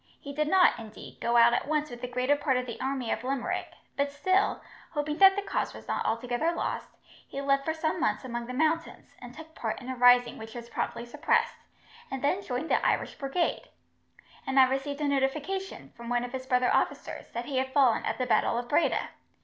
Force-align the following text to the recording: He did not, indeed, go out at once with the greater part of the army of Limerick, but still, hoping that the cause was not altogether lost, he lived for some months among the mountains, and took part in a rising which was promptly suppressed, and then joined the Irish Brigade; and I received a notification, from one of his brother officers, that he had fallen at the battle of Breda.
He 0.19 0.33
did 0.33 0.47
not, 0.47 0.79
indeed, 0.79 1.19
go 1.21 1.37
out 1.37 1.53
at 1.53 1.67
once 1.67 1.91
with 1.91 2.01
the 2.01 2.07
greater 2.07 2.35
part 2.35 2.57
of 2.57 2.65
the 2.65 2.81
army 2.81 3.11
of 3.11 3.23
Limerick, 3.23 3.71
but 3.95 4.11
still, 4.11 4.59
hoping 4.93 5.19
that 5.19 5.35
the 5.35 5.43
cause 5.43 5.75
was 5.75 5.87
not 5.87 6.03
altogether 6.07 6.51
lost, 6.53 6.89
he 7.27 7.39
lived 7.39 7.63
for 7.63 7.73
some 7.75 7.99
months 7.99 8.25
among 8.25 8.47
the 8.47 8.53
mountains, 8.55 9.13
and 9.21 9.31
took 9.35 9.53
part 9.53 9.79
in 9.79 9.89
a 9.89 9.95
rising 9.95 10.39
which 10.39 10.55
was 10.55 10.69
promptly 10.71 11.05
suppressed, 11.05 11.67
and 12.09 12.23
then 12.23 12.41
joined 12.41 12.71
the 12.71 12.83
Irish 12.83 13.13
Brigade; 13.13 13.65
and 14.47 14.59
I 14.59 14.67
received 14.71 15.01
a 15.01 15.07
notification, 15.07 15.91
from 15.95 16.09
one 16.09 16.23
of 16.23 16.31
his 16.33 16.47
brother 16.47 16.73
officers, 16.73 17.27
that 17.33 17.45
he 17.45 17.57
had 17.59 17.71
fallen 17.71 18.03
at 18.03 18.17
the 18.17 18.25
battle 18.25 18.57
of 18.57 18.67
Breda. 18.67 19.09